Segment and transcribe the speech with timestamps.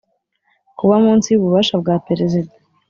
[0.77, 2.53] kuba munsi y ububasha bwa perezida